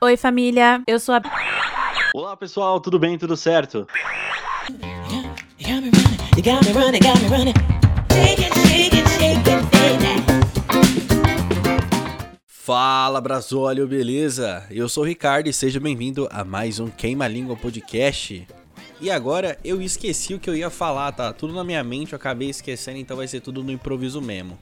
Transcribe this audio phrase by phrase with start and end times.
[0.00, 0.80] Oi, família.
[0.86, 1.22] Eu sou a.
[2.14, 3.18] Olá, pessoal, tudo bem?
[3.18, 3.84] Tudo certo?
[12.46, 14.64] Fala, Brasólio, beleza?
[14.70, 18.46] Eu sou o Ricardo e seja bem-vindo a mais um Queima Língua Podcast.
[19.00, 21.32] E agora eu esqueci o que eu ia falar, tá?
[21.32, 24.56] Tudo na minha mente, eu acabei esquecendo, então vai ser tudo no improviso mesmo.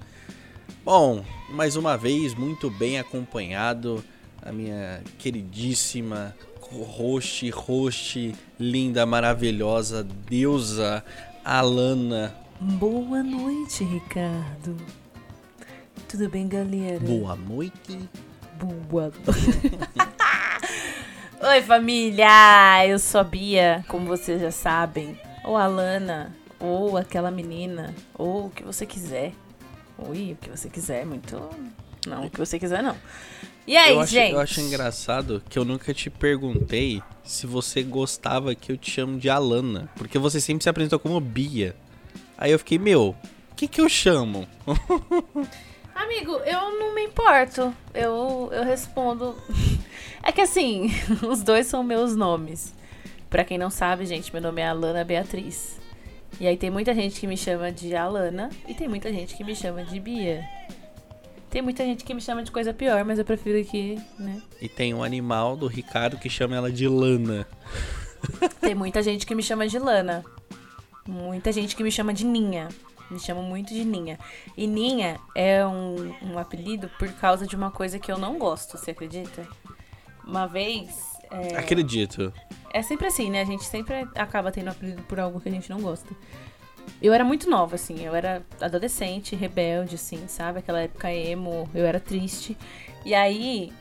[0.83, 4.03] Bom, mais uma vez, muito bem acompanhado,
[4.47, 6.35] a minha queridíssima
[6.71, 11.05] host, host, linda, maravilhosa, deusa,
[11.45, 12.35] Alana.
[12.61, 14.77] Boa noite, Ricardo.
[16.09, 17.01] Tudo bem, galera?
[17.01, 17.99] Boa noite.
[18.89, 19.13] Boa
[21.43, 22.87] Oi, família!
[22.87, 25.21] Eu sou a Bia, como vocês já sabem.
[25.45, 29.33] Ou a Alana, ou aquela menina, ou o que você quiser.
[29.99, 31.39] Oi, o que você quiser, muito.
[32.07, 32.97] Não, o que você quiser, não.
[33.67, 34.33] E aí, eu acho, gente?
[34.33, 39.19] Eu acho engraçado que eu nunca te perguntei se você gostava que eu te chamo
[39.19, 39.89] de Alana.
[39.97, 41.75] Porque você sempre se apresentou como Bia.
[42.39, 43.17] Aí eu fiquei, meu,
[43.51, 44.47] o que que eu chamo?
[45.95, 47.75] Amigo, eu não me importo.
[47.93, 49.35] Eu, eu respondo.
[50.23, 50.91] É que assim,
[51.31, 52.75] os dois são meus nomes.
[53.31, 55.79] Pra quem não sabe, gente, meu nome é Alana Beatriz.
[56.41, 59.45] E aí tem muita gente que me chama de Alana e tem muita gente que
[59.45, 60.45] me chama de Bia.
[61.57, 64.43] Tem muita gente que me chama de coisa pior, mas eu prefiro que, né?
[64.61, 67.49] E tem um animal do Ricardo que chama ela de Lana.
[68.61, 70.23] Tem muita gente que me chama de Lana.
[71.09, 72.69] Muita gente que me chama de Ninha.
[73.11, 74.19] Me chamam muito de Ninha.
[74.55, 78.77] E Ninha é um, um apelido por causa de uma coisa que eu não gosto,
[78.77, 79.49] você acredita?
[80.27, 80.95] Uma vez.
[81.31, 81.57] É...
[81.57, 82.35] Acredito.
[82.71, 83.41] É sempre assim, né?
[83.41, 86.15] A gente sempre acaba tendo apelido por algo que a gente não gosta.
[87.01, 88.05] Eu era muito nova, assim.
[88.05, 90.59] Eu era adolescente, rebelde, assim, sabe?
[90.59, 92.57] Aquela época emo, eu era triste.
[93.05, 93.73] E aí,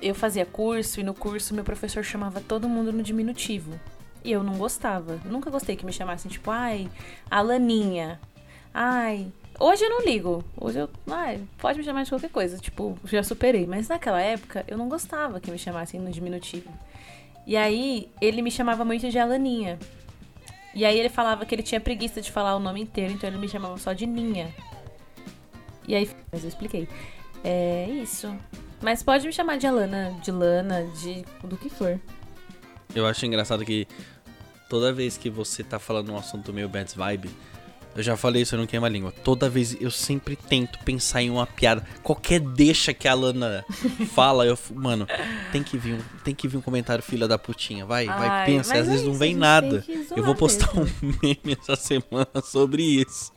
[0.00, 3.78] eu fazia curso e no curso meu professor chamava todo mundo no diminutivo.
[4.24, 5.20] E eu não gostava.
[5.24, 6.88] Nunca gostei que me chamassem, tipo, ai,
[7.30, 8.20] Alaninha.
[8.72, 9.26] Ai.
[9.58, 10.44] Hoje eu não ligo.
[10.56, 10.88] Hoje eu.
[11.10, 12.58] Ai, pode me chamar de qualquer coisa.
[12.58, 13.66] Tipo, já superei.
[13.66, 16.70] Mas naquela época eu não gostava que me chamassem no diminutivo.
[17.46, 19.78] E aí, ele me chamava muito de Alaninha.
[20.74, 23.38] E aí ele falava que ele tinha preguiça de falar o nome inteiro, então ele
[23.38, 24.54] me chamava só de Ninha.
[25.86, 26.88] E aí, mas eu expliquei.
[27.44, 28.34] É isso.
[28.80, 32.00] Mas pode me chamar de Alana, de Lana, de do que for.
[32.94, 33.86] Eu acho engraçado que
[34.68, 37.30] toda vez que você tá falando um assunto meio bad vibe,
[37.94, 39.12] eu já falei isso, eu não queima a língua.
[39.12, 41.86] Toda vez eu sempre tento pensar em uma piada.
[42.02, 43.64] Qualquer deixa que a Lana
[44.14, 44.58] fala, eu.
[44.74, 45.06] Mano,
[45.50, 47.84] tem que vir um, tem que vir um comentário, filha da putinha.
[47.84, 48.74] Vai, Ai, vai, pensa.
[48.74, 49.84] Às é vezes não isso, vem a gente nada.
[50.16, 50.90] Eu vou postar mesmo.
[51.02, 53.32] um meme essa semana sobre isso.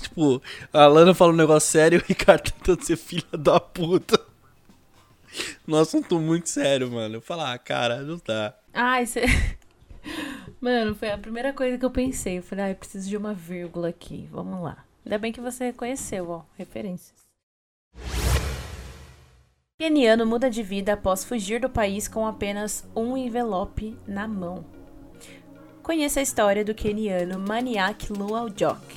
[0.00, 4.20] Tipo, a Lana fala um negócio sério e o Ricardo tentando ser filha da puta.
[5.66, 7.16] Num assunto muito sério, mano.
[7.16, 8.54] Eu falar, ah, cara, não dá.
[8.72, 9.24] Ai, você.
[10.64, 12.38] Mano, foi a primeira coisa que eu pensei.
[12.38, 14.26] Eu falei, ai, preciso de uma vírgula aqui.
[14.32, 14.82] Vamos lá.
[15.04, 17.28] Ainda bem que você reconheceu, ó, referências.
[19.78, 24.64] Keniano muda de vida após fugir do país com apenas um envelope na mão.
[25.82, 28.96] Conheça a história do keniano Maniak Lualjok,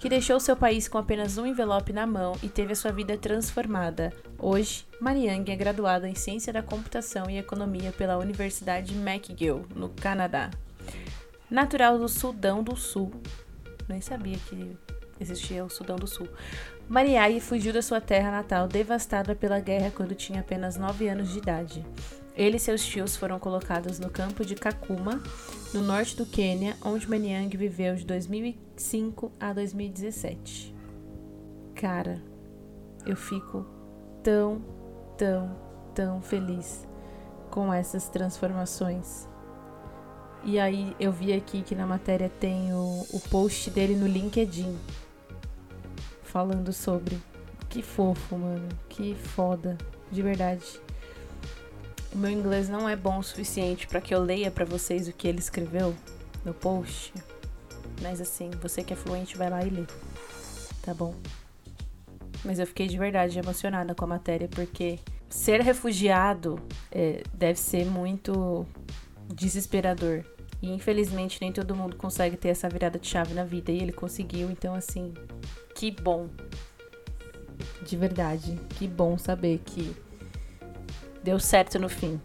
[0.00, 3.18] que deixou seu país com apenas um envelope na mão e teve a sua vida
[3.18, 4.10] transformada.
[4.38, 10.50] Hoje, Mariang é graduado em Ciência da Computação e Economia pela Universidade McGill, no Canadá.
[11.50, 13.10] Natural do Sudão do Sul,
[13.88, 14.76] nem sabia que
[15.18, 16.28] existia o Sudão do Sul.
[16.88, 21.38] Mariag fugiu da sua terra natal devastada pela guerra quando tinha apenas 9 anos de
[21.38, 21.84] idade.
[22.34, 25.20] Ele e seus tios foram colocados no campo de Kakuma,
[25.74, 30.74] no norte do Quênia, onde Maniang viveu de 2005 a 2017.
[31.74, 32.22] Cara,
[33.04, 33.66] eu fico
[34.22, 34.62] tão,
[35.16, 35.56] tão,
[35.94, 36.86] tão feliz
[37.50, 39.27] com essas transformações.
[40.44, 44.78] E aí eu vi aqui que na matéria tem o, o post dele no LinkedIn
[46.22, 47.18] falando sobre.
[47.68, 48.68] Que fofo, mano.
[48.88, 49.76] Que foda.
[50.10, 50.64] De verdade.
[52.12, 55.12] O meu inglês não é bom o suficiente para que eu leia para vocês o
[55.12, 55.94] que ele escreveu
[56.44, 57.12] no post.
[58.00, 59.84] Mas assim, você que é fluente vai lá e lê.
[60.82, 61.14] Tá bom?
[62.44, 64.98] Mas eu fiquei de verdade emocionada com a matéria porque
[65.28, 66.58] ser refugiado
[66.90, 68.66] é, deve ser muito
[69.34, 70.24] desesperador.
[70.60, 73.70] E infelizmente nem todo mundo consegue ter essa virada de chave na vida.
[73.70, 75.14] E ele conseguiu, então assim,
[75.74, 76.28] que bom.
[77.84, 79.94] De verdade, que bom saber que
[81.22, 82.20] deu certo no fim.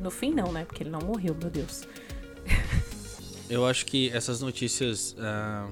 [0.00, 0.64] No fim não, né?
[0.64, 1.82] Porque ele não morreu, meu Deus.
[3.48, 5.70] Eu acho que essas notícias ah,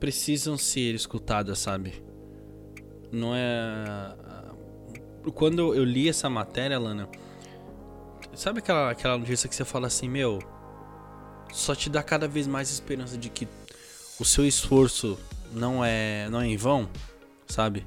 [0.00, 2.02] precisam ser escutadas, sabe?
[3.12, 3.42] Não é.
[4.24, 4.54] ah,
[5.34, 7.08] quando eu li essa matéria, Lana,
[8.36, 10.38] sabe aquela, aquela notícia que você fala assim, meu,
[11.52, 13.48] só te dá cada vez mais esperança de que
[14.20, 15.18] o seu esforço
[15.52, 16.88] não é, não é em vão,
[17.46, 17.84] sabe?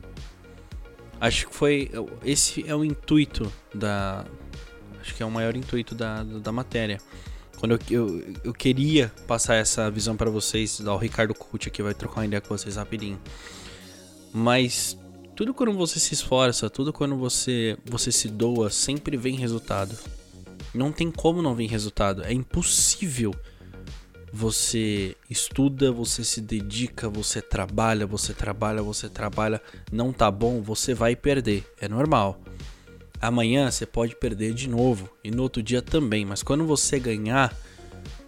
[1.22, 1.92] Acho que foi.
[2.24, 4.26] Esse é o intuito da.
[5.02, 6.98] Acho que é o maior intuito da, da matéria.
[7.58, 11.94] Quando eu, eu, eu queria passar essa visão para vocês, o Ricardo Couto aqui vai
[11.94, 13.20] trocar uma ideia com vocês rapidinho.
[14.32, 14.98] Mas
[15.36, 19.98] tudo quando você se esforça, tudo quando você, você se doa, sempre vem resultado.
[20.74, 22.24] Não tem como não vir resultado.
[22.24, 23.34] É impossível
[24.32, 29.62] você estuda, você se dedica, você trabalha, você trabalha, você trabalha,
[29.92, 32.40] não tá bom, você vai perder, é normal.
[33.22, 37.54] Amanhã você pode perder de novo e no outro dia também, mas quando você ganhar,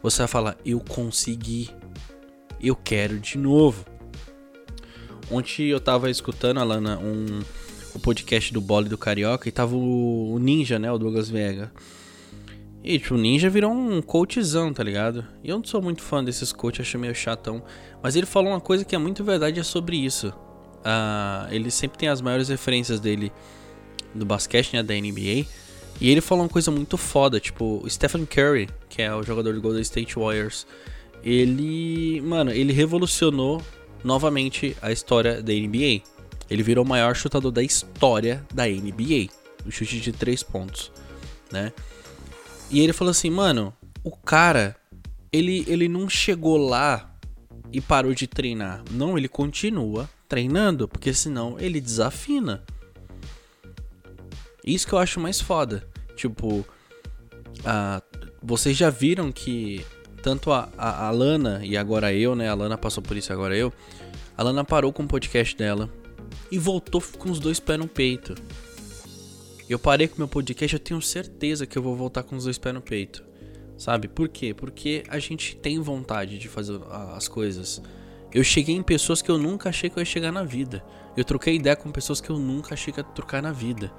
[0.03, 1.69] você vai falar: Eu consegui,
[2.59, 3.85] eu quero de novo.
[5.29, 7.39] Ontem eu tava escutando, Alana, um,
[7.95, 11.71] o podcast do Bole do Carioca e tava o, o Ninja, né, o Douglas Vega.
[12.83, 15.25] E, tipo, o Ninja virou um coachzão, tá ligado?
[15.43, 17.63] E eu não sou muito fã desses coaches, acho meio chatão.
[18.01, 20.29] Mas ele falou uma coisa que é muito verdade, é sobre isso.
[20.29, 23.31] Uh, ele sempre tem as maiores referências dele
[24.15, 25.45] do basquete, né, da NBA.
[25.99, 29.53] E ele falou uma coisa muito foda, tipo, o Stephen Curry, que é o jogador
[29.53, 30.65] do Golden State Warriors,
[31.23, 33.61] ele, mano, ele revolucionou
[34.03, 36.01] novamente a história da NBA.
[36.49, 39.29] Ele virou o maior chutador da história da NBA,
[39.65, 40.91] o chute de três pontos,
[41.51, 41.71] né?
[42.71, 43.73] E ele falou assim, mano,
[44.03, 44.75] o cara,
[45.31, 47.13] ele, ele não chegou lá
[47.71, 48.83] e parou de treinar.
[48.89, 52.63] Não, ele continua treinando, porque senão ele desafina.
[54.65, 55.85] Isso que eu acho mais foda.
[56.15, 56.65] Tipo,
[57.65, 58.01] a,
[58.41, 59.85] vocês já viram que
[60.21, 62.47] tanto a, a, a, Lana e agora eu, né?
[62.49, 63.73] A Lana passou por isso, agora eu.
[64.37, 65.89] A Lana parou com o podcast dela
[66.49, 68.35] e voltou com os dois pés no peito.
[69.71, 72.57] Eu parei com meu podcast, eu tenho certeza que eu vou voltar com os dois
[72.57, 73.23] pés no peito.
[73.77, 74.09] Sabe?
[74.09, 74.53] Por quê?
[74.53, 76.77] Porque a gente tem vontade de fazer
[77.13, 77.81] as coisas.
[78.33, 80.83] Eu cheguei em pessoas que eu nunca achei que eu ia chegar na vida.
[81.15, 83.89] Eu troquei ideia com pessoas que eu nunca achei que ia trocar na vida.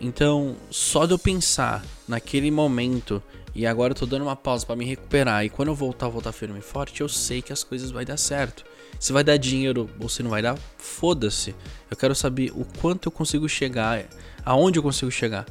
[0.00, 3.22] Então, só de eu pensar naquele momento
[3.54, 6.32] e agora eu tô dando uma pausa para me recuperar e quando eu voltar, voltar
[6.32, 8.64] firme e forte, eu sei que as coisas vai dar certo.
[8.98, 11.54] Se vai dar dinheiro ou se não vai dar, foda-se.
[11.88, 14.04] Eu quero saber o quanto eu consigo chegar
[14.44, 15.46] aonde eu consigo chegar.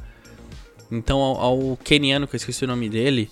[0.90, 3.30] Então, ao, ao keniano, que eu esqueci o nome dele,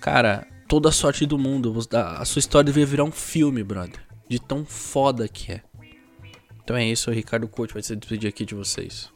[0.00, 1.74] cara, toda a sorte do mundo.
[1.92, 4.00] A sua história deveria virar um filme, brother.
[4.28, 5.62] De tão foda que é.
[6.62, 9.12] Então é isso, o Ricardo Couto vai se despedir aqui de vocês.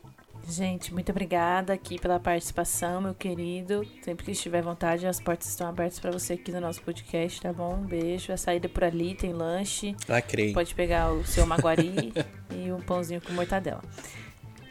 [0.51, 3.87] Gente, muito obrigada aqui pela participação, meu querido.
[4.03, 7.41] Sempre que estiver à vontade, as portas estão abertas para você aqui no nosso podcast,
[7.41, 7.75] tá bom?
[7.75, 8.33] Um beijo.
[8.33, 9.95] A saída por ali tem lanche.
[10.09, 10.55] Lacrei.
[10.55, 12.15] Pode pegar o seu maguari
[12.57, 13.83] e um pãozinho com mortadela.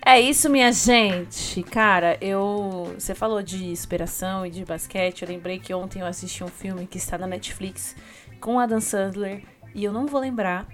[0.10, 1.62] É isso, minha gente.
[1.64, 2.96] Cara, eu.
[2.98, 5.24] Você falou de inspiração e de basquete.
[5.24, 7.94] Eu lembrei que ontem eu assisti um filme que está na Netflix
[8.40, 9.44] com Adam Sandler.
[9.76, 10.66] E eu não vou lembrar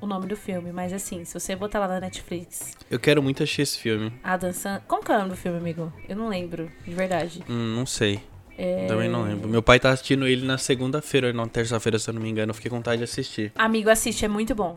[0.00, 2.74] o nome do filme, mas assim, se você botar lá na Netflix.
[2.90, 4.10] Eu quero muito assistir esse filme.
[4.24, 4.82] Adam Sandler.
[4.88, 5.92] Como que é o nome do filme, amigo?
[6.08, 7.44] Eu não lembro, de verdade.
[7.46, 8.22] Hum, não sei.
[8.56, 8.86] É...
[8.86, 9.50] Também não lembro.
[9.50, 12.52] Meu pai tá assistindo ele na segunda-feira, na terça-feira, se eu não me engano.
[12.52, 13.52] Eu fiquei com vontade de assistir.
[13.54, 14.74] Amigo, assiste, é muito bom.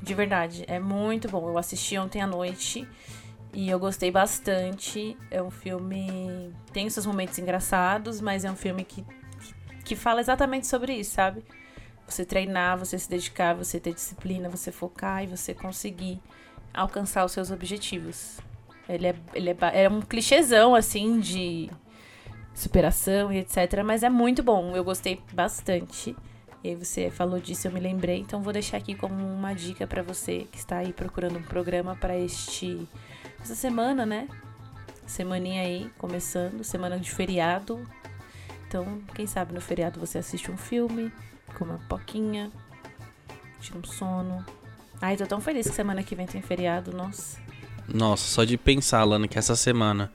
[0.00, 1.46] De verdade, é muito bom.
[1.46, 2.88] Eu assisti ontem à noite
[3.52, 5.16] e eu gostei bastante.
[5.30, 6.52] É um filme.
[6.72, 9.04] Tem os seus momentos engraçados, mas é um filme que,
[9.84, 11.44] que fala exatamente sobre isso, sabe?
[12.06, 16.20] Você treinar, você se dedicar, você ter disciplina, você focar e você conseguir
[16.72, 18.38] alcançar os seus objetivos.
[18.88, 21.70] Ele é, ele é, é um clichêzão, assim, de
[22.54, 23.82] superação e etc.
[23.84, 24.74] Mas é muito bom.
[24.74, 26.16] Eu gostei bastante.
[26.64, 28.18] E aí você falou disso, eu me lembrei.
[28.18, 31.94] Então vou deixar aqui como uma dica para você que está aí procurando um programa
[31.94, 32.88] para este
[33.40, 34.28] essa semana, né?
[35.06, 37.82] Semaninha aí começando, semana de feriado.
[38.66, 41.10] Então, quem sabe no feriado você assiste um filme,
[41.56, 42.50] com uma poquinha,
[43.60, 44.44] tira um sono.
[45.00, 47.38] Ai, tô tão feliz que semana que vem tem feriado, nossa.
[47.86, 50.12] Nossa, só de pensar, Lana, que essa semana,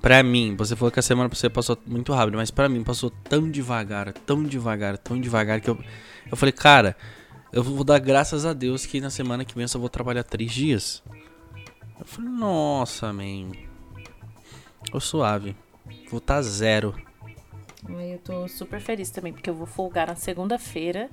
[0.00, 2.82] pra mim, você falou que a semana pra você passou muito rápido, mas pra mim
[2.82, 5.78] passou tão devagar, tão devagar, tão devagar, que eu,
[6.28, 6.96] eu falei, cara,
[7.52, 10.24] eu vou dar graças a Deus que na semana que vem eu só vou trabalhar
[10.24, 11.02] três dias.
[12.02, 13.52] Eu falei, nossa, man.
[14.92, 15.54] Ô suave.
[16.10, 17.00] Vou estar tá zero.
[17.88, 21.08] Eu tô super feliz também, porque eu vou folgar na segunda-feira,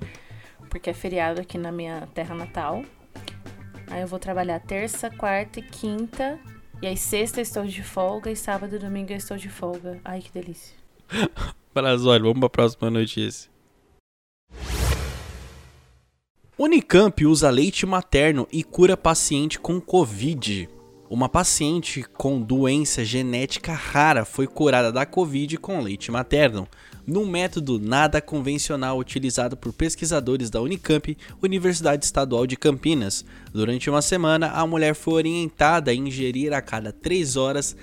[0.68, 2.84] porque é feriado aqui na minha terra natal.
[3.88, 6.40] Aí eu vou trabalhar terça, quarta e quinta.
[6.82, 10.00] E aí sexta estou de folga e sábado e domingo eu estou de folga.
[10.04, 10.74] Ai, que delícia.
[11.72, 13.48] Brazório, vamos pra próxima notícia.
[16.58, 20.79] Unicamp usa leite materno e cura paciente com Covid.
[21.10, 26.68] Uma paciente com doença genética rara foi curada da Covid com leite materno,
[27.04, 33.24] num método nada convencional utilizado por pesquisadores da Unicamp, Universidade Estadual de Campinas.
[33.52, 37.76] Durante uma semana, a mulher foi orientada a ingerir a cada 3 horas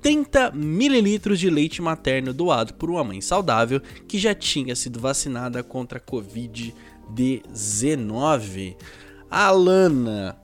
[0.00, 5.62] 30 mililitros de leite materno doado por uma mãe saudável que já tinha sido vacinada
[5.62, 8.76] contra a Covid-19.
[9.30, 10.36] Alana,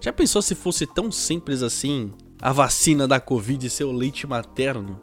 [0.00, 5.00] já pensou se fosse tão simples assim a vacina da Covid ser o leite materno?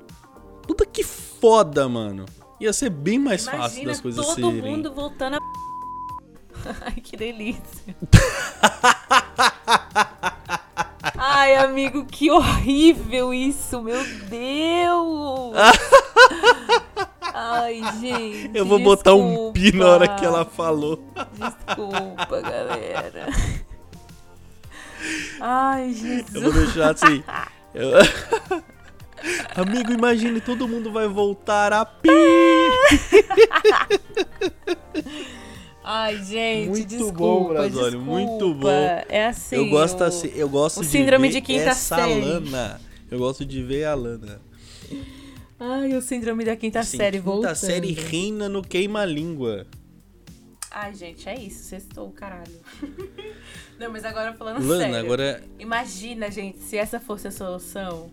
[0.65, 2.25] Puta que foda, mano.
[2.59, 4.61] Ia ser bem mais Imagina fácil das coisas todo serem.
[4.61, 5.39] mundo voltando a...
[6.85, 7.61] Ai, que delícia.
[11.17, 15.55] Ai, amigo, que horrível isso, meu Deus.
[17.33, 18.51] Ai, gente.
[18.57, 20.35] Eu vou botar um pi na hora que desculpa.
[20.37, 21.03] ela falou.
[21.33, 23.27] Desculpa, galera.
[25.39, 26.33] Ai, Jesus.
[26.35, 27.23] Eu vou deixar assim.
[27.73, 27.91] Eu-
[29.55, 32.09] Amigo, imagine, todo mundo vai voltar a pi.
[35.83, 38.69] Ai, gente, Muito desculpa, bom, Brasólio, muito bom.
[39.07, 39.55] É assim.
[39.55, 42.21] eu gosto o- assim, eu gosto o de síndrome ver de quinta essa série.
[42.25, 42.81] Lana.
[43.11, 44.41] Eu gosto de ver a Lana.
[45.59, 47.55] Ai, o síndrome da quinta série quinta voltando.
[47.55, 49.67] série reina no queima-língua.
[50.77, 51.63] Ai, gente, é isso.
[51.69, 52.59] Sextou, caralho.
[53.79, 54.97] Não, mas agora falando Lana, sério.
[55.05, 58.11] agora Imagina, gente, se essa fosse a solução.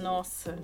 [0.00, 0.56] Nossa.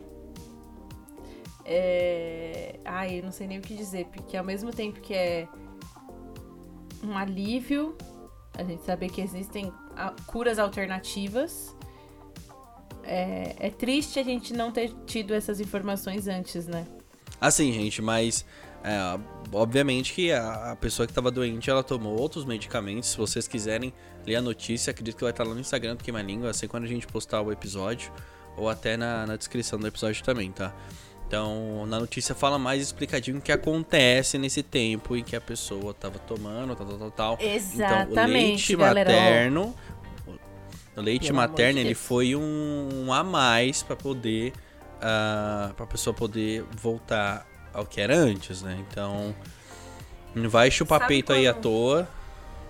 [1.65, 2.79] É...
[2.85, 5.49] Ai, eu não sei nem o que dizer, porque ao mesmo tempo que é
[7.03, 7.97] um alívio,
[8.57, 11.75] a gente saber que existem a- curas alternativas,
[13.03, 16.87] é, é triste a gente não ter tido essas informações antes, né?
[17.41, 18.45] Assim, gente, mas
[18.85, 19.21] é,
[19.53, 23.11] obviamente que a, a pessoa que tava doente, ela tomou outros medicamentos.
[23.11, 23.93] Se vocês quiserem
[24.27, 26.85] ler a notícia, acredito que vai estar lá no Instagram do Queima Língua, assim quando
[26.85, 28.13] a gente postar o episódio,
[28.57, 30.75] ou até na, na descrição do episódio também, tá?
[31.27, 35.95] Então, na notícia fala mais explicadinho o que acontece nesse tempo em que a pessoa
[35.95, 37.35] tava tomando, tal, tal, tal, tal.
[37.35, 39.11] Então, o Exatamente, leite galera.
[39.11, 39.75] materno,
[40.95, 44.53] o leite Pelo de materno, ele foi um, um a mais pra poder,
[45.01, 48.85] ah, pra pessoa poder voltar ao que era antes, né?
[48.91, 49.35] Então,
[50.35, 52.09] não vai chupar Sabe peito aí à quando- toa.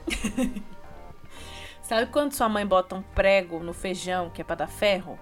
[1.83, 5.19] Sabe quando sua mãe bota um prego no feijão que é pra dar ferro?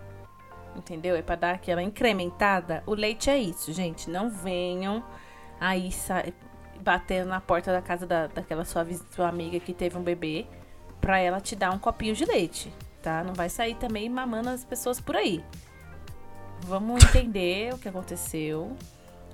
[0.76, 1.16] Entendeu?
[1.16, 2.82] É pra dar aquela incrementada.
[2.86, 4.08] O leite é isso, gente.
[4.08, 5.02] Não venham
[5.58, 6.24] aí sa-
[6.80, 10.46] batendo na porta da casa da, daquela sua, sua amiga que teve um bebê
[11.00, 12.72] pra ela te dar um copinho de leite,
[13.02, 13.24] tá?
[13.24, 15.42] Não vai sair também mamando as pessoas por aí.
[16.60, 18.76] Vamos entender o que aconteceu.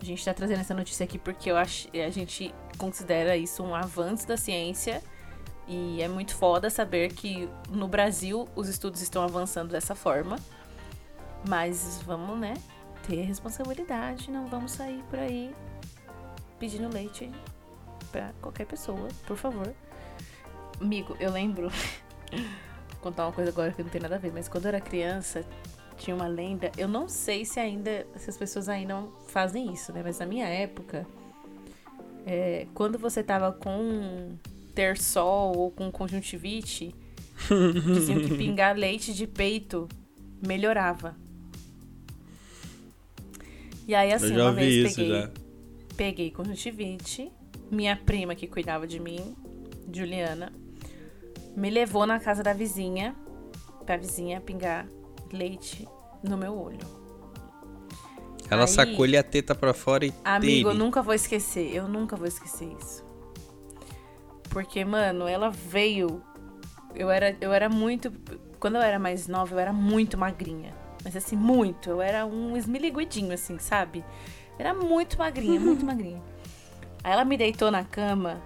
[0.01, 3.75] A gente tá trazendo essa notícia aqui porque eu acho, a gente considera isso um
[3.75, 5.03] avanço da ciência.
[5.69, 10.37] E é muito foda saber que no Brasil os estudos estão avançando dessa forma.
[11.49, 12.55] Mas vamos, né,
[13.07, 15.55] ter responsabilidade, não vamos sair por aí
[16.59, 17.31] pedindo leite
[18.11, 19.73] pra qualquer pessoa, por favor.
[20.81, 21.71] Amigo, eu lembro.
[22.31, 24.81] Vou contar uma coisa agora que não tem nada a ver, mas quando eu era
[24.81, 25.45] criança,
[25.97, 26.71] tinha uma lenda.
[26.77, 28.07] Eu não sei se ainda.
[28.17, 30.03] se as pessoas ainda fazem isso, né?
[30.05, 31.07] Mas na minha época,
[32.25, 34.37] é, quando você tava com
[34.75, 36.95] terçol ou com conjuntivite,
[37.85, 39.89] diziam que pingar leite de peito
[40.47, 41.17] melhorava.
[43.87, 45.31] E aí, assim, uma vez peguei, já.
[45.97, 47.31] peguei conjuntivite,
[47.71, 49.37] minha prima que cuidava de mim,
[49.93, 50.53] Juliana,
[51.57, 53.15] me levou na casa da vizinha,
[53.87, 54.89] pra vizinha pingar
[55.33, 55.87] leite
[56.23, 56.87] no meu olho.
[58.51, 60.85] Ela Aí- sacou-lhe a teta pra fora e Amigo, eu teve.
[60.85, 61.75] nunca vou esquecer.
[61.75, 63.05] Eu nunca vou esquecer isso.
[64.51, 66.23] Porque, mano, ela veio.
[66.95, 68.13] Eu era, eu era muito.
[68.61, 70.73] Quando eu era mais nova, eu era muito magrinha.
[71.05, 71.91] Mas assim, muito.
[71.91, 74.05] Eu era um esmiliguidinho, assim, sabe?
[74.59, 76.23] Era muito magrinha, muito magrinha.
[77.05, 78.41] Aí ela me deitou na cama.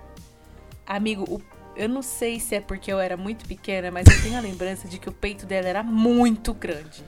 [0.86, 1.40] Amigo, o-
[1.76, 4.88] eu não sei se é porque eu era muito pequena, mas eu tenho a lembrança
[4.88, 7.04] de que o peito dela era muito grande.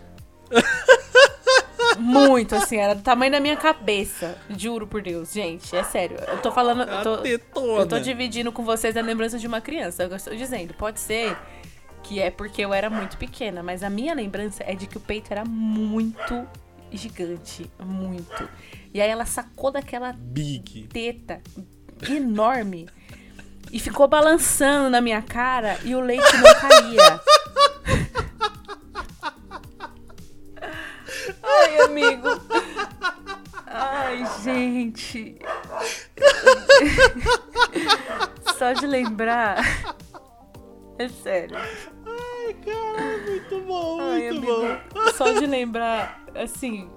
[1.98, 4.38] Muito, assim, era do tamanho da minha cabeça.
[4.56, 6.16] Juro por Deus, gente, é sério.
[6.26, 6.82] Eu tô falando.
[6.82, 7.80] Eu tô, tetona.
[7.80, 10.04] eu tô dividindo com vocês a lembrança de uma criança.
[10.04, 11.36] Eu estou dizendo, pode ser
[12.02, 15.00] que é porque eu era muito pequena, mas a minha lembrança é de que o
[15.00, 16.46] peito era muito
[16.90, 17.70] gigante.
[17.84, 18.48] Muito.
[18.92, 20.88] E aí ela sacou daquela Big.
[20.92, 21.40] teta
[22.10, 22.88] enorme
[23.72, 27.20] e ficou balançando na minha cara e o leite não caía.
[31.42, 32.28] Ai, amigo.
[33.66, 35.38] Ai, gente.
[38.58, 39.96] Só de lembrar.
[40.98, 41.56] É sério.
[41.56, 45.12] Ai, cara, muito bom, Ai, muito amigo, bom.
[45.14, 46.90] Só de lembrar, assim,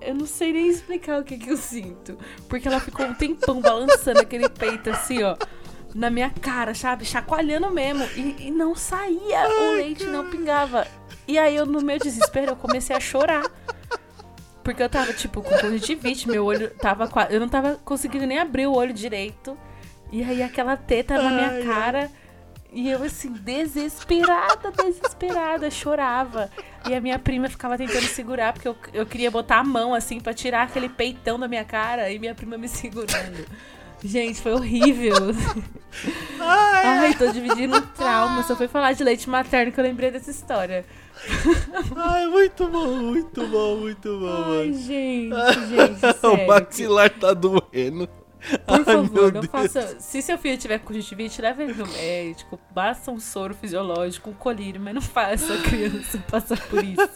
[0.00, 2.18] eu não sei nem explicar o que, que eu sinto.
[2.48, 5.36] Porque ela ficou um tempão balançando aquele peito assim, ó.
[5.94, 7.04] Na minha cara, sabe?
[7.04, 8.04] Chacoalhando mesmo.
[8.16, 9.48] E, e não saía.
[9.48, 10.86] o leite não pingava.
[11.26, 13.44] E aí eu, no meu desespero, eu comecei a chorar.
[14.62, 17.32] Porque eu tava, tipo, com conjuntivite, meu olho tava quase.
[17.34, 19.56] Eu não tava conseguindo nem abrir o olho direito.
[20.12, 21.62] E aí aquela teta na minha Ai, ai.
[21.64, 22.10] cara.
[22.70, 26.50] E eu, assim, desesperada, desesperada, chorava.
[26.86, 30.20] E a minha prima ficava tentando segurar, porque eu, eu queria botar a mão, assim,
[30.20, 32.10] pra tirar aquele peitão da minha cara.
[32.10, 33.46] E minha prima me segurando.
[34.02, 35.14] Gente, foi horrível.
[36.40, 38.42] Ai, tô dividindo um trauma.
[38.44, 40.84] Só foi falar de leite materno que eu lembrei dessa história.
[41.96, 44.74] Ai, muito bom, muito bom, muito bom, Ai, mano.
[44.74, 45.34] gente,
[45.68, 48.06] gente, o maxilar tá doendo.
[48.66, 49.46] Por Ai, favor, meu não Deus.
[49.46, 49.96] faça.
[49.98, 52.58] Se seu filho tiver conjuntivite, leve ele no médico.
[52.70, 57.08] Basta um soro fisiológico, um colírio, mas não faça a criança passar por isso.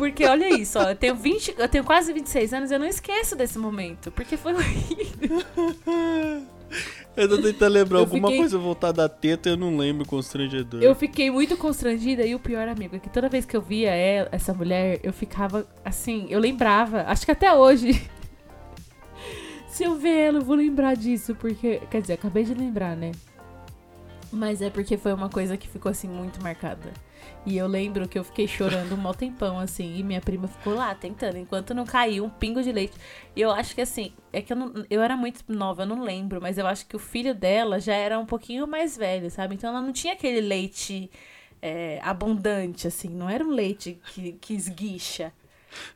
[0.00, 3.36] Porque olha isso, ó, eu tenho 20, eu tenho quase 26 anos, eu não esqueço
[3.36, 5.42] desse momento, porque foi horrível.
[7.14, 10.82] Eu tô tentando lembrar Eu alguma fiquei- coisa voltada à teta eu não lembro constrangedor.
[10.82, 13.90] Eu fiquei muito constrangida e o pior, amigo, é que toda vez que eu via
[13.90, 18.00] ela, essa mulher, eu ficava assim, eu lembrava, acho que até hoje.
[19.68, 23.12] Se eu ver ela, eu vou lembrar disso, porque, quer dizer, acabei de lembrar, né?
[24.32, 26.90] Mas é porque foi uma coisa que ficou assim muito marcada.
[27.46, 30.74] E eu lembro que eu fiquei chorando um mau tempão, assim, e minha prima ficou
[30.74, 32.92] lá tentando, enquanto não caiu um pingo de leite.
[33.34, 36.02] E eu acho que assim, é que eu, não, eu era muito nova, eu não
[36.02, 39.54] lembro, mas eu acho que o filho dela já era um pouquinho mais velho, sabe?
[39.54, 41.10] Então ela não tinha aquele leite
[41.62, 45.32] é, abundante, assim, não era um leite que, que esguicha.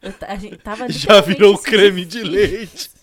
[0.00, 2.90] Eu a gente tava Já virou creme de leite.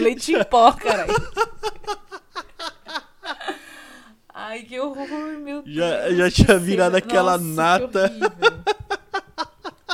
[0.00, 1.14] leite em pó, caralho.
[4.48, 5.06] Ai, que horror,
[5.42, 6.16] meu Já- Deus.
[6.18, 8.12] já que tinha virado aquela Nossa, nata.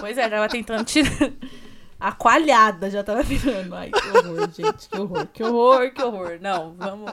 [0.01, 1.11] Pois é, tava tentando tirar.
[2.01, 3.73] A coalhada já tava virando.
[3.77, 4.89] Ai, que horror, gente.
[4.89, 6.39] Que horror, que horror, que horror.
[6.41, 7.13] Não, vamos,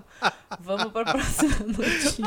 [0.61, 2.25] vamos pra próxima notícia.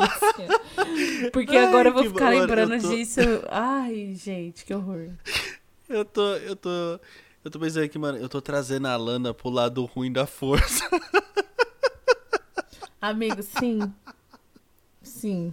[1.33, 3.19] Porque Ai, agora eu vou ficar lembrando tô- disso.
[3.51, 5.09] Ai, gente, que horror.
[5.89, 6.71] Eu tô, eu tô,
[7.45, 10.89] eu tô pensando aqui, mano, eu tô trazendo a Lana pro lado ruim da força.
[13.01, 13.81] Amigo, sim.
[15.23, 15.53] Sim.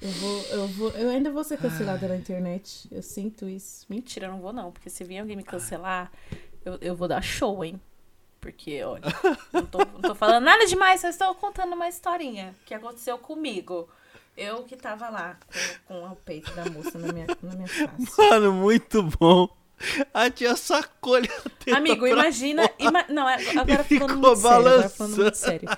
[0.00, 2.88] Eu vou, eu vou, eu ainda vou ser cancelada na internet.
[2.90, 3.86] Eu sinto isso.
[3.88, 6.10] Mentira, eu não vou não, porque se vir alguém me cancelar,
[6.64, 7.80] eu, eu vou dar show, hein?
[8.40, 9.02] Porque, olha,
[9.52, 13.88] não tô, não tô falando nada demais, só estou contando uma historinha que aconteceu comigo.
[14.36, 15.36] Eu que tava lá
[15.86, 18.20] com, com o peito da moça na minha, na minha face.
[18.30, 19.48] Mano, muito bom.
[20.14, 22.68] A tia sacou-lhe a teta Amigo, pra imagina.
[22.78, 24.58] ima- não, é- agora falando ficou muito sério.
[24.58, 25.16] Agora falando balançando.
[25.22, 25.68] muito sério.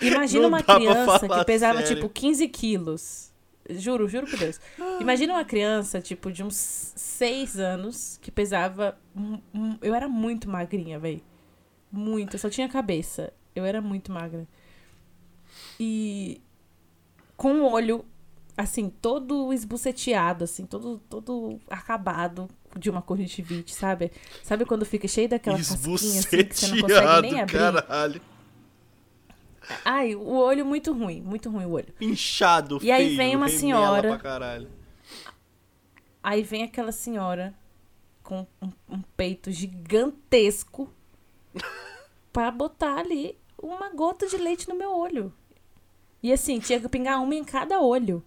[0.00, 1.94] Imagina Não uma criança que pesava sério.
[1.94, 3.30] tipo 15 quilos.
[3.68, 4.60] Juro, juro por Deus.
[5.00, 8.98] Imagina uma criança, tipo, de uns 6 anos, que pesava.
[9.80, 11.22] Eu era muito magrinha, velho.
[11.92, 12.34] Muito.
[12.34, 13.32] Eu só tinha cabeça.
[13.54, 14.46] Eu era muito magra.
[15.78, 16.40] E.
[17.36, 18.04] Com o olho,
[18.56, 24.12] assim, todo esbuceteado, assim, todo, todo acabado de uma conjuntivite, sabe?
[24.42, 27.56] Sabe quando fica cheio daquela casquinha, assim, que você não consegue nem abrir?
[27.58, 28.20] caralho.
[29.84, 31.92] Ai, o olho muito ruim, muito ruim o olho.
[32.00, 34.68] Inchado, E aí feio, vem uma senhora- pra caralho.
[36.22, 37.54] Aí vem aquela senhora
[38.22, 40.90] com um, um peito gigantesco
[42.32, 45.32] pra botar ali uma gota de leite no meu olho.
[46.22, 48.22] E assim, tinha que pingar uma em cada olho.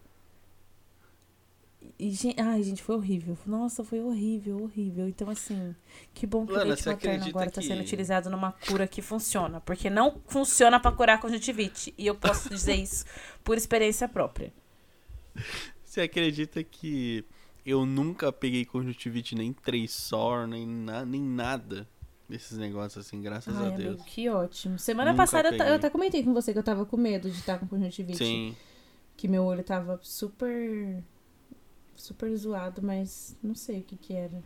[2.00, 3.38] E, gen- ai, gente, foi horrível.
[3.46, 5.08] Nossa, foi horrível, horrível.
[5.08, 5.76] Então, assim,
[6.14, 8.88] que bom que o Lana, leite você materno agora tá que- sendo utilizado numa cura
[8.88, 9.62] que funciona.
[9.62, 11.94] Porque não funciona pra curar conjuntivite.
[11.98, 13.06] E eu posso dizer isso
[13.44, 14.52] por experiência própria.
[15.84, 17.24] Você acredita que
[17.66, 21.88] eu nunca peguei conjuntivite nem três sor, nem, na, nem nada
[22.28, 23.88] desses negócios assim, graças Ai, a Deus.
[23.96, 24.80] amigo, que ótimo.
[24.80, 27.60] Semana Nunca passada eu até comentei com você que eu tava com medo de estar
[27.60, 28.18] com conjuntivite.
[28.18, 28.56] Sim.
[29.16, 31.04] Que meu olho tava super.
[31.96, 34.44] Super zoado, mas não sei o que que era.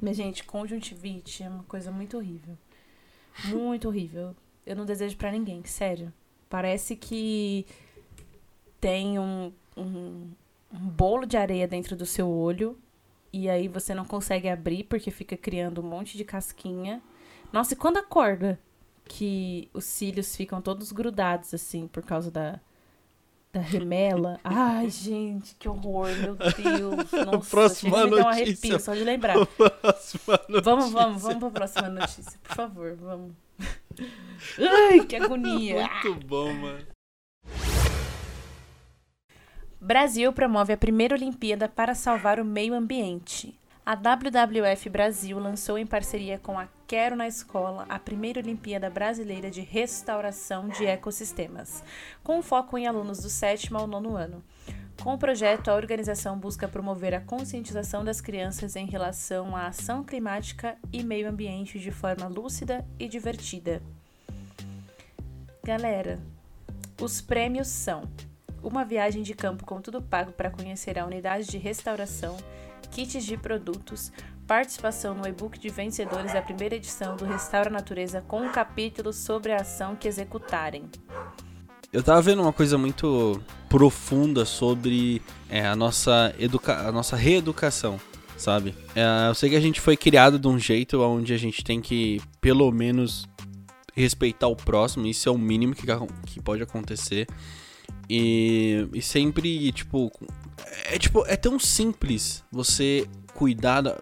[0.00, 2.56] Mas, gente, conjuntivite é uma coisa muito horrível.
[3.46, 4.34] Muito horrível.
[4.64, 6.12] Eu não desejo pra ninguém, sério.
[6.48, 7.66] Parece que
[8.80, 10.30] tem um, um,
[10.72, 12.78] um bolo de areia dentro do seu olho.
[13.32, 17.02] E aí você não consegue abrir porque fica criando um monte de casquinha.
[17.52, 18.58] Nossa, e quando acorda?
[19.04, 22.60] Que os cílios ficam todos grudados, assim, por causa da,
[23.52, 24.38] da remela.
[24.44, 27.10] Ai, gente, que horror, meu Deus.
[27.26, 28.16] Nossa, próxima chega notícia.
[28.16, 29.36] Me um arrepio só de lembrar.
[30.62, 33.32] Vamos, vamos, vamos pra próxima notícia, por favor, vamos.
[34.58, 35.88] Ai, que agonia.
[36.04, 36.86] Muito bom, mano.
[39.80, 43.58] Brasil promove a primeira Olimpíada para salvar o meio ambiente.
[43.90, 49.50] A WWF Brasil lançou em parceria com a Quero na Escola a primeira Olimpíada Brasileira
[49.50, 51.82] de Restauração de Ecossistemas,
[52.22, 54.44] com foco em alunos do sétimo ao nono ano.
[55.02, 60.04] Com o projeto, a organização busca promover a conscientização das crianças em relação à ação
[60.04, 63.82] climática e meio ambiente de forma lúcida e divertida.
[65.64, 66.20] Galera,
[67.02, 68.04] os prêmios são
[68.62, 72.36] uma viagem de campo com tudo pago para conhecer a unidade de restauração,
[72.88, 74.12] kits de produtos,
[74.46, 79.52] participação no e-book de vencedores da primeira edição do Restaura Natureza com um capítulo sobre
[79.52, 80.84] a ação que executarem.
[81.92, 88.00] Eu tava vendo uma coisa muito profunda sobre é, a, nossa educa a nossa reeducação,
[88.36, 88.74] sabe?
[88.94, 91.80] É, eu sei que a gente foi criado de um jeito onde a gente tem
[91.80, 93.28] que, pelo menos,
[93.94, 95.86] respeitar o próximo, isso é o mínimo que,
[96.26, 97.26] que pode acontecer.
[98.08, 100.10] E, e sempre, tipo,
[100.86, 103.98] é tipo, é tão simples você cuidar da,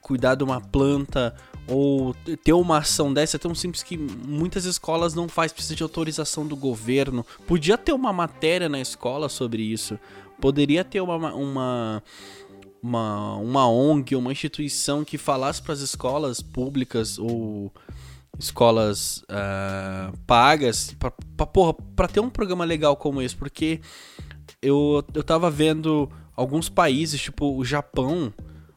[0.00, 1.34] cuidar de uma planta
[1.68, 5.82] ou ter uma ação dessa é tão simples que muitas escolas não faz, precisa de
[5.82, 7.24] autorização do governo.
[7.46, 9.98] Podia ter uma matéria na escola sobre isso.
[10.40, 12.02] Poderia ter uma, uma,
[12.82, 17.72] uma, uma ONG, uma instituição que falasse para as escolas públicas ou
[18.38, 20.96] escolas uh, pagas
[21.96, 23.80] pra ter um programa legal como esse, porque
[24.62, 28.32] eu, eu tava vendo alguns países, tipo o Japão,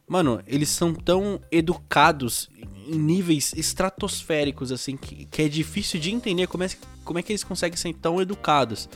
[0.06, 2.48] mano, eles são tão educados
[2.86, 6.68] em níveis estratosféricos, assim, que, que é difícil de entender como é,
[7.04, 8.88] como é que eles conseguem ser tão educados.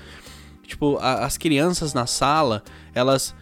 [0.67, 2.63] Tipo, a, as crianças na sala,
[2.95, 3.35] elas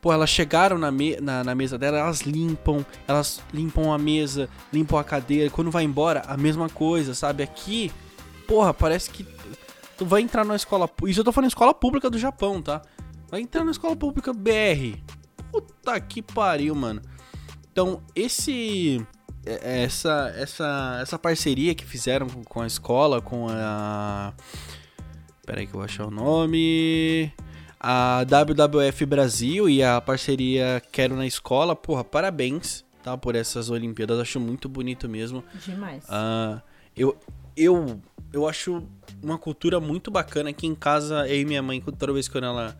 [0.00, 4.48] Pô, elas chegaram na, me na, na, mesa dela, elas limpam, elas limpam a mesa,
[4.72, 5.50] limpam a cadeira.
[5.50, 7.42] Quando vai embora, a mesma coisa, sabe?
[7.42, 7.92] Aqui,
[8.48, 9.26] porra, parece que
[10.00, 10.88] tu vai entrar na escola.
[11.04, 12.80] Isso eu tô falando escola pública do Japão, tá?
[13.30, 14.98] Vai entrar na escola pública BR.
[15.52, 17.02] Puta que pariu, mano.
[17.70, 19.06] Então, esse.
[19.44, 24.32] É, essa, essa, essa parceria que fizeram com a escola, com a.
[25.44, 27.30] Pera aí que eu vou achar o nome
[27.78, 33.16] a WWF Brasil e a parceria Quero na Escola, porra, parabéns, tá?
[33.16, 35.42] Por essas Olimpíadas, acho muito bonito mesmo.
[35.64, 36.04] Demais.
[36.04, 36.60] Uh,
[36.94, 37.16] eu,
[37.56, 38.00] eu,
[38.32, 38.82] eu acho
[39.22, 42.76] uma cultura muito bacana aqui em casa, eu e minha mãe, toda vez que ela,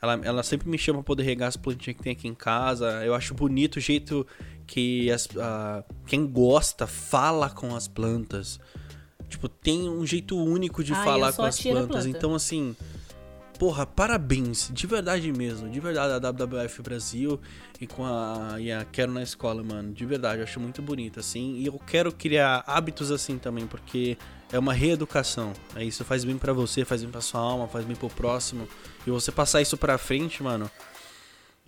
[0.00, 3.04] ela, ela sempre me chama pra poder regar as plantinhas que tem aqui em casa.
[3.04, 4.26] Eu acho bonito o jeito
[4.66, 8.60] que as, uh, quem gosta fala com as plantas.
[9.28, 12.04] Tipo, tem um jeito único de falar com as plantas.
[12.04, 12.08] Planta.
[12.08, 12.76] Então, assim,
[13.58, 17.40] porra, parabéns, de verdade mesmo, de verdade a WWF Brasil
[17.80, 21.20] e com a, e a Quero na Escola, mano, de verdade, eu acho muito bonito,
[21.20, 24.18] assim, e eu quero criar hábitos assim também, porque
[24.52, 27.84] é uma reeducação, é isso faz bem para você, faz bem pra sua alma, faz
[27.84, 28.68] bem pro próximo,
[29.06, 30.70] e você passar isso pra frente, mano,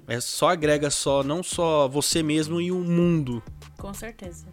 [0.06, 3.42] é só agrega só, não só você mesmo e o mundo.
[3.78, 4.46] Com certeza.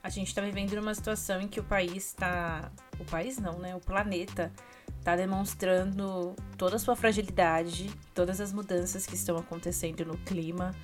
[0.00, 3.74] A gente tá vivendo numa situação em que o país tá, o país não, né,
[3.74, 4.52] o planeta
[4.98, 10.74] está demonstrando toda a sua fragilidade, todas as mudanças que estão acontecendo no clima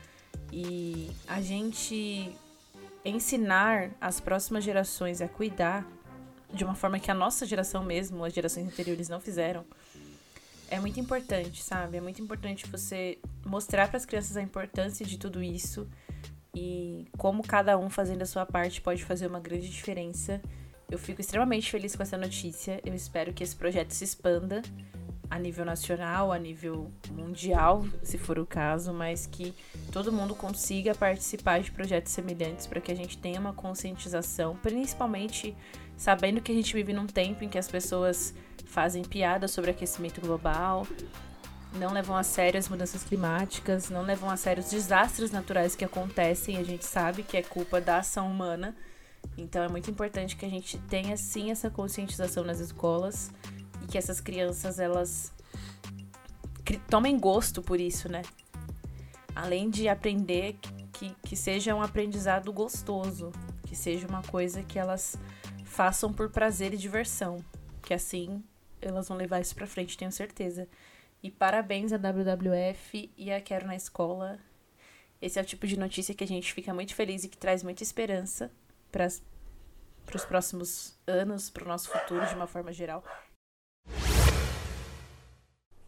[0.53, 2.35] e a gente
[3.05, 5.87] ensinar as próximas gerações a cuidar
[6.55, 9.65] de uma forma que a nossa geração mesmo, as gerações anteriores não fizeram,
[10.71, 11.97] é muito importante, sabe?
[11.97, 15.89] É muito importante você mostrar para as crianças a importância de tudo isso
[16.55, 20.41] e como cada um fazendo a sua parte pode fazer uma grande diferença
[20.91, 22.81] eu fico extremamente feliz com essa notícia.
[22.85, 24.63] Eu espero que esse projeto se expanda
[25.31, 29.55] a nível nacional, a nível mundial, se for o caso, mas que
[29.91, 35.57] todo mundo consiga participar de projetos semelhantes para que a gente tenha uma conscientização, principalmente
[35.97, 38.35] sabendo que a gente vive num tempo em que as pessoas
[38.67, 40.87] fazem piada sobre aquecimento global,
[41.75, 45.85] não levam a sério as mudanças climáticas, não levam a sério os desastres naturais que
[45.85, 48.75] acontecem, a gente sabe que é culpa da ação humana.
[49.39, 53.33] Então é muito importante que a gente tenha sim essa conscientização nas escolas
[53.85, 55.33] e que essas crianças elas
[56.89, 58.23] tomem gosto por isso, né?
[59.35, 60.57] Além de aprender
[60.93, 63.31] que, que seja um aprendizado gostoso,
[63.67, 65.17] que seja uma coisa que elas
[65.65, 67.45] façam por prazer e diversão,
[67.83, 68.43] que assim
[68.81, 70.69] elas vão levar isso para frente, tenho certeza.
[71.23, 74.39] E parabéns à WWF e a Quero na Escola.
[75.21, 77.63] Esse é o tipo de notícia que a gente fica muito feliz e que traz
[77.63, 78.51] muita esperança
[78.93, 79.09] para
[80.15, 83.03] os próximos anos, para o nosso futuro de uma forma geral.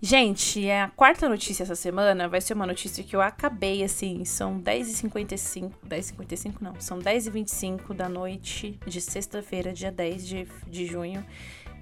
[0.00, 4.26] Gente, é a quarta notícia essa semana vai ser uma notícia que eu acabei, assim,
[4.26, 11.24] são 10h55, 10h55 não, são 10h25 da noite de sexta-feira, dia 10 de, de junho,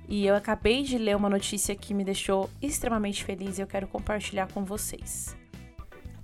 [0.08, 3.88] E eu acabei de ler uma notícia que me deixou extremamente feliz e eu quero
[3.88, 5.36] compartilhar com vocês.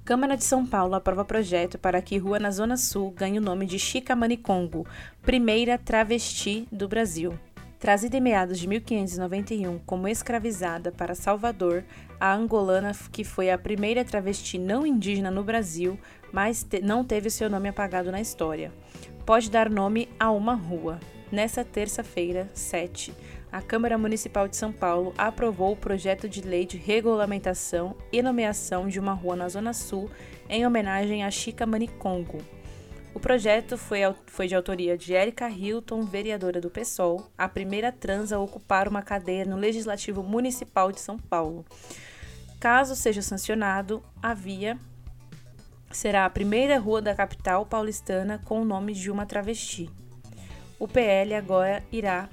[0.05, 3.67] Câmara de São Paulo aprova projeto para que rua na Zona Sul ganhe o nome
[3.67, 4.87] de Chica Manicongo,
[5.23, 7.37] primeira travesti do Brasil.
[7.81, 11.83] Trazida em meados de 1591 como escravizada para Salvador,
[12.21, 15.99] a angolana, que foi a primeira travesti não indígena no Brasil,
[16.31, 18.71] mas te não teve seu nome apagado na história,
[19.25, 21.01] pode dar nome a uma rua.
[21.33, 23.15] Nessa terça-feira, 7,
[23.51, 28.89] a Câmara Municipal de São Paulo aprovou o projeto de lei de regulamentação e nomeação
[28.89, 30.11] de uma rua na Zona Sul
[30.51, 32.43] em homenagem a Chica Manicongo,
[33.13, 38.33] o projeto foi, foi de autoria de Erika Hilton, vereadora do PSOL, a primeira trans
[38.33, 41.65] a ocupar uma cadeira no Legislativo Municipal de São Paulo.
[42.61, 44.79] Caso seja sancionado, a via
[45.91, 49.91] será a primeira rua da capital paulistana com o nome de uma travesti.
[50.79, 52.29] O PL agora irá,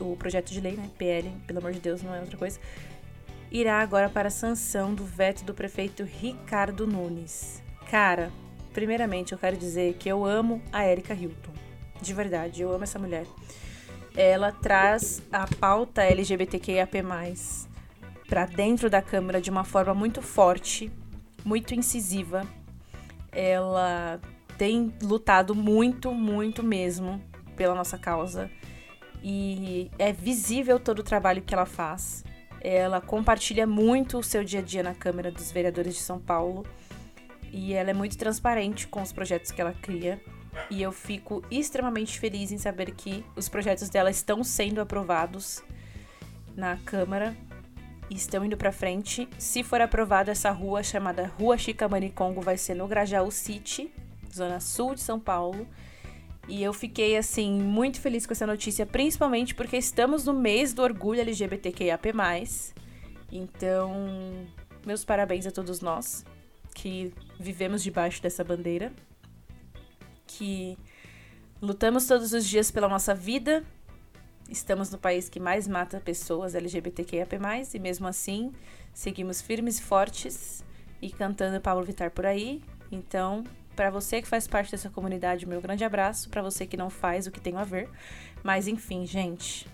[0.00, 0.90] o projeto de lei, né?
[0.96, 2.58] PL, pelo amor de Deus, não é outra coisa,
[3.50, 7.62] irá agora para a sanção do veto do prefeito Ricardo Nunes.
[7.90, 8.32] Cara,
[8.78, 11.50] primeiramente eu quero dizer que eu amo a Erika Hilton.
[12.00, 13.26] De verdade, eu amo essa mulher.
[14.16, 17.02] Ela traz a pauta LGBTQIAP+,
[18.28, 20.92] para dentro da Câmara de uma forma muito forte,
[21.44, 22.46] muito incisiva.
[23.32, 24.20] Ela
[24.56, 27.20] tem lutado muito, muito mesmo
[27.56, 28.48] pela nossa causa.
[29.24, 32.22] E é visível todo o trabalho que ela faz.
[32.60, 36.64] Ela compartilha muito o seu dia a dia na Câmara dos Vereadores de São Paulo
[37.52, 40.20] e ela é muito transparente com os projetos que ela cria.
[40.70, 45.62] E eu fico extremamente feliz em saber que os projetos dela estão sendo aprovados
[46.56, 47.36] na Câmara
[48.10, 49.28] e estão indo para frente.
[49.38, 53.92] Se for aprovada essa rua chamada Rua Chica Manicongo vai ser no Grajaú City,
[54.34, 55.66] zona sul de São Paulo.
[56.48, 60.82] E eu fiquei assim muito feliz com essa notícia, principalmente porque estamos no mês do
[60.82, 62.12] orgulho LGBTQIAP+.
[63.30, 63.92] Então,
[64.86, 66.24] meus parabéns a todos nós
[66.74, 68.92] que vivemos debaixo dessa bandeira,
[70.26, 70.76] que
[71.60, 73.64] lutamos todos os dias pela nossa vida.
[74.48, 77.38] Estamos no país que mais mata pessoas LGBTQIAP+,
[77.74, 78.52] e mesmo assim
[78.92, 80.64] seguimos firmes e fortes
[81.00, 82.62] e cantando Paulo Vittar por aí.
[82.90, 83.44] Então,
[83.76, 86.28] para você que faz parte dessa comunidade, meu grande abraço.
[86.30, 87.88] Para você que não faz, o que tem a ver.
[88.42, 89.68] Mas enfim, gente.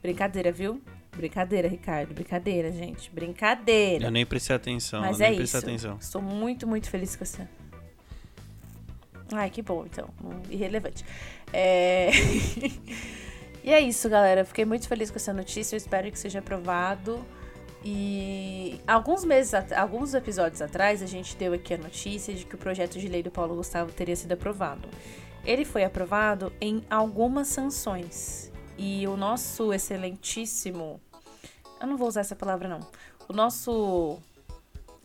[0.00, 0.80] Brincadeira, viu?
[1.18, 2.14] Brincadeira, Ricardo.
[2.14, 3.10] Brincadeira, gente.
[3.10, 4.04] Brincadeira.
[4.04, 5.00] Eu nem prestei atenção.
[5.00, 5.56] Mas é isso.
[5.56, 5.98] Atenção.
[6.00, 7.42] Estou muito, muito feliz com você.
[9.32, 10.08] Ai, que bom, então.
[10.48, 11.04] Irrelevante.
[11.52, 12.10] É...
[13.64, 14.44] e é isso, galera.
[14.44, 15.74] Fiquei muito feliz com essa notícia.
[15.74, 17.26] Eu espero que seja aprovado.
[17.84, 22.58] E alguns meses, alguns episódios atrás, a gente deu aqui a notícia de que o
[22.58, 24.88] projeto de lei do Paulo Gustavo teria sido aprovado.
[25.44, 28.52] Ele foi aprovado em algumas sanções.
[28.76, 31.00] E o nosso excelentíssimo
[31.80, 32.80] eu não vou usar essa palavra, não.
[33.28, 34.18] O nosso.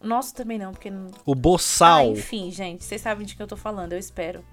[0.01, 0.91] Nosso também não, porque.
[1.25, 1.99] O boçal.
[1.99, 4.43] Ah, enfim, gente, vocês sabem de que eu tô falando, eu espero.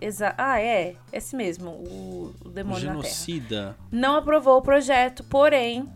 [0.00, 0.96] Exa ah, é.
[1.12, 3.60] Esse mesmo, o, o demônio Genocida.
[3.60, 3.86] na Terra.
[3.90, 5.88] Não aprovou o projeto, porém,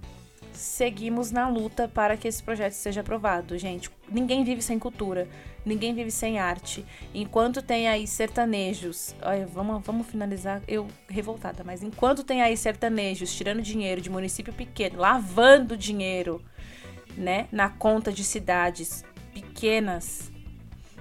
[0.59, 3.91] seguimos na luta para que esse projeto seja aprovado, gente.
[4.09, 5.29] Ninguém vive sem cultura,
[5.65, 6.85] ninguém vive sem arte.
[7.15, 13.33] Enquanto tem aí sertanejos, olha, vamos, vamos finalizar, eu revoltada, mas enquanto tem aí sertanejos
[13.33, 16.43] tirando dinheiro de município pequeno, lavando dinheiro,
[17.17, 20.33] né, na conta de cidades pequenas,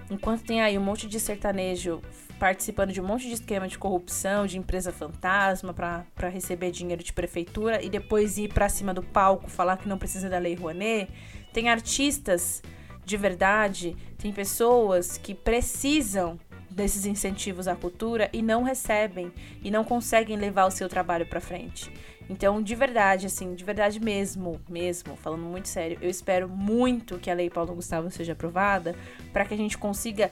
[0.10, 2.02] enquanto tem aí um monte de sertanejo
[2.40, 7.14] participando de um monte de esquema de corrupção, de empresa fantasma para receber dinheiro de
[7.14, 11.10] prefeitura e depois ir para cima do palco falar que não precisa da Lei Rouanet.
[11.54, 12.62] Tem artistas
[13.06, 19.32] de verdade, tem pessoas que precisam desses incentivos à cultura e não recebem
[19.64, 21.92] e não conseguem levar o seu trabalho para frente.
[22.30, 27.32] Então, de verdade, assim, de verdade mesmo, mesmo, falando muito sério, eu espero muito que
[27.32, 28.96] a Lei Paulo Gustavo seja aprovada
[29.32, 30.30] para que a gente consiga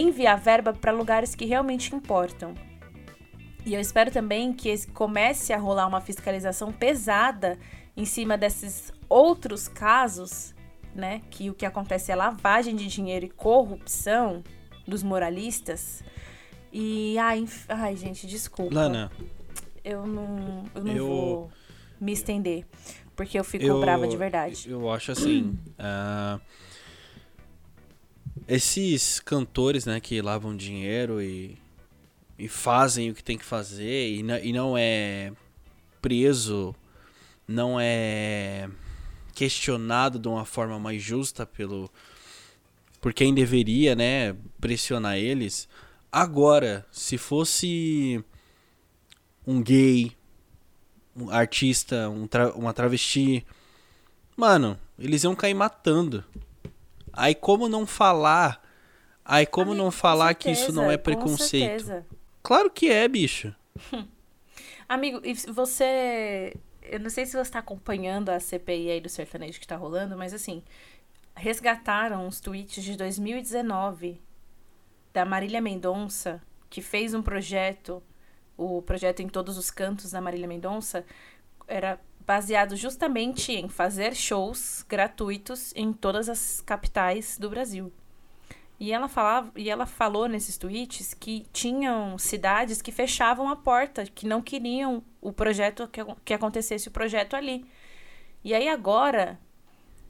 [0.00, 2.54] enviar verba para lugares que realmente importam.
[3.64, 7.58] E eu espero também que comece a rolar uma fiscalização pesada
[7.96, 10.54] em cima desses outros casos,
[10.94, 11.20] né?
[11.30, 14.42] Que o que acontece é lavagem de dinheiro e corrupção
[14.86, 16.02] dos moralistas.
[16.72, 18.74] E ai, ai gente, desculpa.
[18.74, 19.10] Lana,
[19.84, 21.06] eu não, eu não eu...
[21.06, 21.50] vou
[22.00, 22.64] me estender,
[23.16, 24.70] porque eu fico eu, brava de verdade.
[24.70, 26.40] Eu acho assim, uh,
[28.48, 31.58] esses cantores, né, que lavam dinheiro e,
[32.38, 35.32] e fazem o que tem que fazer e, e não é
[36.00, 36.74] preso,
[37.46, 38.68] não é
[39.34, 41.90] questionado de uma forma mais justa pelo
[43.00, 45.68] por quem deveria, né, pressionar eles.
[46.10, 48.24] Agora, se fosse
[49.46, 50.12] um gay,
[51.14, 53.46] um artista, um tra uma travesti.
[54.36, 56.24] Mano, eles iam cair matando.
[57.12, 58.62] Aí como não falar?
[59.24, 62.04] Aí como Amigo, não falar certeza, que isso não é preconceito?
[62.42, 63.54] Claro que é, bicho.
[64.88, 66.54] Amigo, e você.
[66.82, 70.16] Eu não sei se você tá acompanhando a CPI aí do sertanejo que tá rolando,
[70.16, 70.62] mas assim,
[71.34, 74.20] resgataram os tweets de 2019
[75.12, 76.40] da Marília Mendonça,
[76.70, 78.02] que fez um projeto,
[78.56, 81.04] o projeto em todos os cantos da Marília Mendonça,
[81.66, 87.90] era baseado justamente em fazer shows gratuitos em todas as capitais do Brasil.
[88.78, 94.04] E ela, falava, e ela falou nesses tweets que tinham cidades que fechavam a porta,
[94.04, 97.64] que não queriam o projeto, que, que acontecesse o projeto ali.
[98.44, 99.40] E aí agora,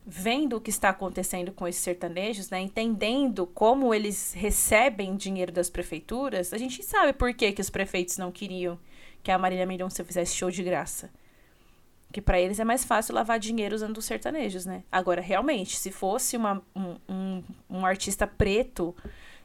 [0.05, 5.71] vendo o que está acontecendo com esses sertanejos, né, entendendo como eles recebem dinheiro das
[5.71, 8.77] prefeituras, a gente sabe por que, que os prefeitos não queriam
[9.23, 11.09] que a Marília Mendonça fizesse show de graça.
[12.11, 14.83] Que para eles é mais fácil lavar dinheiro usando os sertanejos, né?
[14.91, 18.97] Agora, realmente, se fosse uma, um, um, um artista preto,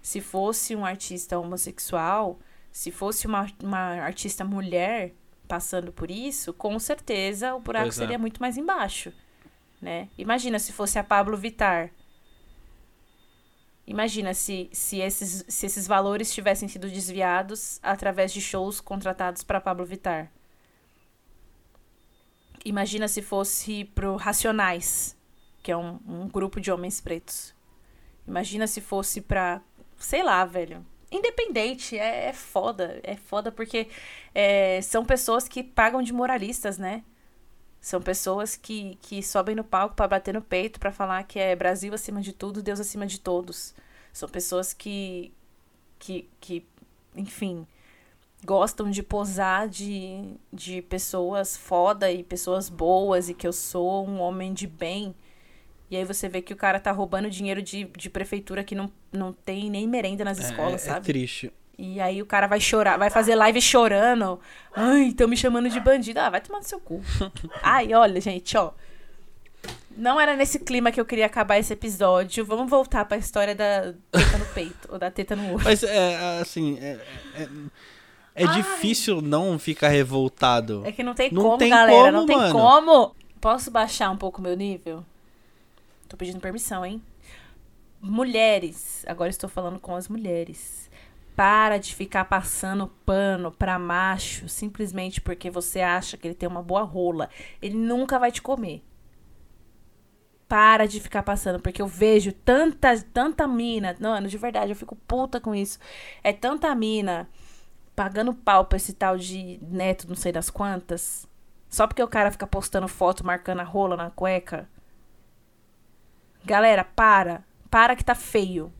[0.02, 2.39] se fosse um artista homossexual,
[2.71, 5.13] se fosse uma, uma artista mulher
[5.47, 9.13] passando por isso, com certeza o buraco seria muito mais embaixo
[9.84, 10.08] né?
[10.17, 11.91] Imagina se fosse a Pablo Vitar.
[13.86, 19.60] Imagina se, se, esses, se esses valores tivessem sido desviados através de shows contratados para
[19.60, 20.32] Pablo Vitar.
[22.65, 25.17] Imagina se fosse pro Racionais,
[25.62, 27.54] que é um, um grupo de homens pretos.
[28.28, 29.62] Imagina se fosse pra.
[29.97, 30.86] Sei lá, velho.
[31.12, 32.99] Independente, é, é foda.
[33.04, 33.88] É foda porque
[34.34, 37.04] é, são pessoas que pagam de moralistas, né?
[37.80, 41.56] São pessoas que, que sobem no palco para bater no peito, para falar que é
[41.56, 43.76] Brasil acima de tudo, Deus acima de todos.
[44.13, 45.34] São pessoas que,
[45.99, 46.65] que, que
[47.15, 47.67] enfim,
[48.43, 54.19] gostam de posar de, de pessoas foda e pessoas boas e que eu sou um
[54.19, 55.15] homem de bem.
[55.89, 58.91] E aí você vê que o cara tá roubando dinheiro de, de prefeitura que não,
[59.12, 60.99] não tem nem merenda nas é, escolas, é, sabe?
[60.99, 61.53] É triste.
[61.77, 64.39] E aí o cara vai chorar, vai fazer live chorando.
[64.75, 66.19] Ai, estão me chamando de bandido.
[66.19, 67.01] Ah, vai tomar no seu cu.
[67.62, 68.71] Ai, olha, gente, ó.
[69.95, 72.45] Não era nesse clima que eu queria acabar esse episódio.
[72.45, 75.63] Vamos voltar para a história da teta no peito, ou da teta no olho.
[75.63, 76.99] Mas, é, assim, é,
[77.36, 77.49] é,
[78.36, 80.84] é difícil não ficar revoltado.
[80.86, 82.06] É que não tem não como, tem galera.
[82.06, 82.54] Como, não tem mano.
[82.54, 83.15] como.
[83.39, 85.06] Posso baixar um pouco o meu nível?
[86.08, 87.02] Tô pedindo permissão, hein?
[88.02, 89.06] Mulheres.
[89.08, 90.89] Agora estou falando com as mulheres
[91.36, 96.62] para de ficar passando pano para macho simplesmente porque você acha que ele tem uma
[96.62, 97.30] boa rola.
[97.62, 98.84] Ele nunca vai te comer.
[100.48, 103.96] Para de ficar passando, porque eu vejo tanta, tanta mina.
[104.00, 105.80] Mano, de verdade, eu fico puta com isso.
[106.24, 107.28] É tanta mina
[107.95, 111.27] pagando pau pra esse tal de neto, não sei das quantas.
[111.69, 114.69] Só porque o cara fica postando foto marcando a rola na cueca.
[116.45, 117.43] Galera, para.
[117.69, 118.71] Para que tá feio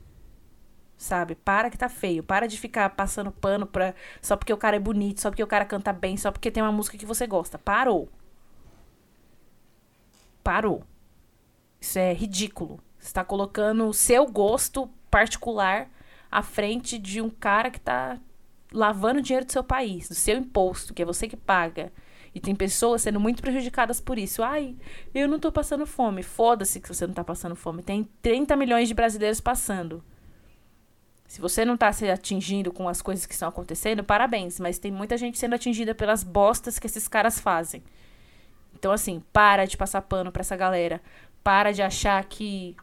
[1.04, 1.34] sabe?
[1.34, 2.22] Para que tá feio.
[2.22, 5.46] Para de ficar passando pano pra, só porque o cara é bonito, só porque o
[5.46, 7.58] cara canta bem, só porque tem uma música que você gosta.
[7.58, 8.08] Parou.
[10.42, 10.82] Parou.
[11.80, 12.80] Isso é ridículo.
[12.98, 15.88] Você está colocando o seu gosto particular
[16.30, 18.18] à frente de um cara que tá
[18.72, 21.92] lavando dinheiro do seu país, do seu imposto, que é você que paga.
[22.34, 24.42] E tem pessoas sendo muito prejudicadas por isso.
[24.42, 24.74] Ai,
[25.14, 26.22] eu não tô passando fome.
[26.22, 27.82] Foda-se que você não tá passando fome.
[27.82, 30.02] Tem 30 milhões de brasileiros passando.
[31.28, 34.90] Se você não está se atingindo com as coisas que estão acontecendo, parabéns, mas tem
[34.90, 37.82] muita gente sendo atingida pelas bostas que esses caras fazem.
[38.74, 41.00] Então, assim, para de passar pano pra essa galera.
[41.42, 42.76] Para de achar que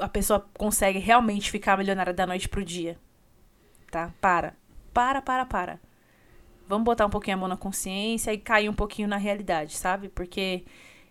[0.00, 2.98] a pessoa consegue realmente ficar milionária da noite pro dia.
[3.90, 4.12] Tá?
[4.20, 4.54] Para.
[4.92, 5.80] Para, para, para.
[6.66, 10.08] Vamos botar um pouquinho a mão na consciência e cair um pouquinho na realidade, sabe?
[10.08, 10.64] Porque.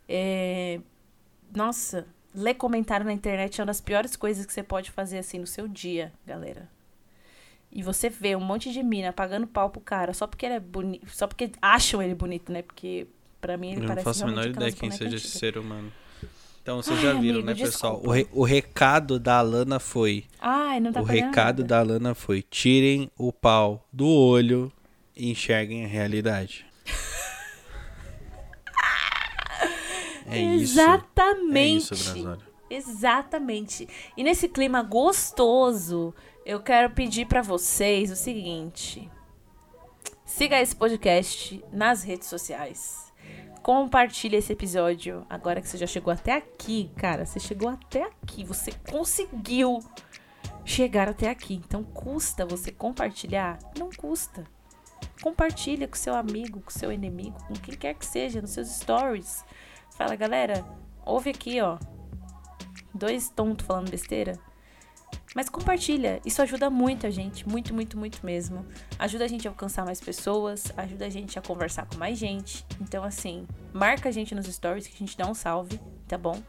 [0.07, 0.79] É...
[1.55, 5.39] Nossa, ler comentário na internet é uma das piores coisas que você pode fazer assim
[5.39, 6.69] no seu dia, galera.
[7.71, 10.59] E você vê um monte de mina pagando pau pro cara só porque ele é
[10.59, 12.61] bonito, só porque acham ele bonito, né?
[12.61, 13.07] Porque
[13.41, 15.91] para mim ele Eu parece não faço a menor ideia quem seja esse ser humano.
[16.67, 18.01] Então vocês já viram, amigo, né, pessoal?
[18.03, 20.25] O, re o, recado da Alana foi.
[20.37, 21.63] Ai, não tá O recado nada.
[21.63, 24.69] da Alana foi: tirem o pau do olho
[25.15, 26.65] e enxerguem a realidade.
[30.29, 31.93] É Exatamente.
[31.93, 32.13] isso.
[32.13, 32.37] É isso,
[32.69, 33.87] Exatamente.
[34.17, 36.13] E nesse clima gostoso,
[36.45, 39.09] eu quero pedir para vocês o seguinte:
[40.25, 43.06] siga esse podcast nas redes sociais.
[43.67, 45.25] Compartilhe esse episódio.
[45.29, 49.79] Agora que você já chegou até aqui, cara, você chegou até aqui, você conseguiu
[50.63, 51.55] chegar até aqui.
[51.55, 53.59] Então custa você compartilhar?
[53.77, 54.45] Não custa.
[55.21, 59.43] compartilha com seu amigo, com seu inimigo, com quem quer que seja, nos seus stories.
[59.97, 60.65] Fala, galera,
[61.05, 61.77] ouve aqui, ó.
[62.93, 64.39] Dois tontos falando besteira.
[65.35, 68.65] Mas compartilha, isso ajuda muito a gente, muito, muito, muito mesmo.
[68.97, 72.65] Ajuda a gente a alcançar mais pessoas, ajuda a gente a conversar com mais gente.
[72.81, 76.41] Então, assim, marca a gente nos stories que a gente dá um salve, tá bom?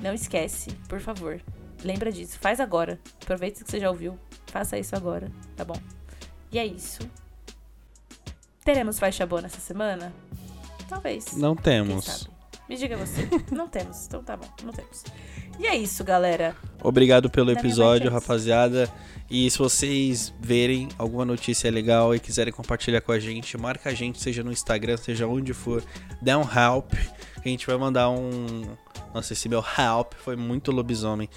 [0.00, 1.42] Não esquece, por favor.
[1.82, 3.00] Lembra disso, faz agora.
[3.22, 5.76] Aproveita que você já ouviu, faça isso agora, tá bom?
[6.52, 7.00] E é isso.
[8.64, 10.12] Teremos faixa boa nessa semana?
[10.88, 11.36] Talvez.
[11.36, 12.28] Não temos.
[12.68, 13.28] Me diga você.
[13.50, 15.02] não temos, então tá bom, não temos.
[15.60, 16.56] E é isso, galera.
[16.82, 18.90] Obrigado pelo episódio, rapaziada.
[19.30, 23.92] E se vocês verem alguma notícia legal e quiserem compartilhar com a gente, marca a
[23.92, 25.84] gente, seja no Instagram, seja onde for,
[26.22, 26.94] dá um help.
[27.36, 28.62] A gente vai mandar um.
[29.12, 31.28] Nossa, esse meu help foi muito lobisomem.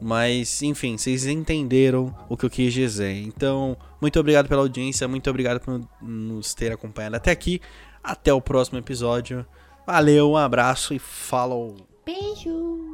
[0.00, 3.22] Mas, enfim, vocês entenderam o que eu quis dizer.
[3.22, 7.60] Então, muito obrigado pela audiência, muito obrigado por nos ter acompanhado até aqui.
[8.02, 9.46] Até o próximo episódio.
[9.86, 11.76] Valeu, um abraço e falou!
[12.04, 12.89] Beijo!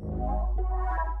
[0.00, 1.17] Thank you.